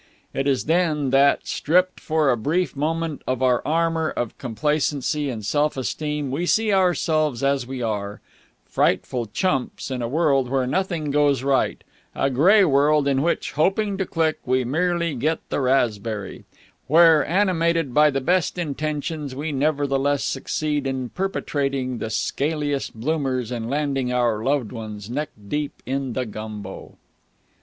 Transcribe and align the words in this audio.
It 0.33 0.47
is 0.47 0.65
then 0.65 1.11
that, 1.11 1.45
stripped 1.45 1.99
for 1.99 2.31
a 2.31 2.35
brief 2.35 2.75
moment 2.75 3.21
of 3.27 3.43
our 3.43 3.61
armour 3.63 4.09
of 4.09 4.35
complacency 4.39 5.29
and 5.29 5.45
self 5.45 5.77
esteem, 5.77 6.31
we 6.31 6.47
see 6.47 6.73
ourselves 6.73 7.43
as 7.43 7.67
we 7.67 7.83
are 7.83 8.19
frightful 8.65 9.27
chumps 9.27 9.91
in 9.91 10.01
a 10.01 10.07
world 10.07 10.49
where 10.49 10.65
nothing 10.65 11.11
goes 11.11 11.43
right; 11.43 11.83
a 12.15 12.31
grey 12.31 12.63
world 12.65 13.07
in 13.07 13.21
which, 13.21 13.51
hoping 13.51 13.95
to 13.99 14.07
click, 14.07 14.39
we 14.43 14.63
merely 14.63 15.13
get 15.13 15.37
the 15.51 15.61
raspberry; 15.61 16.45
where, 16.87 17.23
animated 17.27 17.93
by 17.93 18.09
the 18.09 18.21
best 18.21 18.57
intentions, 18.57 19.35
we 19.35 19.51
nevertheless 19.51 20.23
succeed 20.23 20.87
in 20.87 21.09
perpetrating 21.09 21.99
the 21.99 22.09
scaliest 22.09 22.95
bloomers 22.95 23.51
and 23.51 23.69
landing 23.69 24.11
our 24.11 24.43
loved 24.43 24.71
ones 24.71 25.11
neck 25.11 25.29
deep 25.47 25.83
in 25.85 26.13
the 26.13 26.25
gumbo. 26.25 26.97